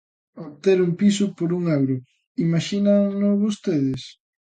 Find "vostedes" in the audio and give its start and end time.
3.43-4.01